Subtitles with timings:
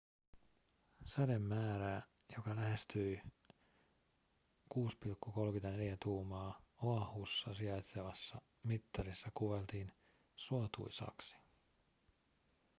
[1.05, 2.03] sademäärää
[2.37, 3.21] joka lähestyi
[4.73, 4.77] 6,34
[6.03, 9.91] tuumaa oahussa sijaitsevassa mittarissa kuvailtiin
[10.35, 11.37] suotuisaksi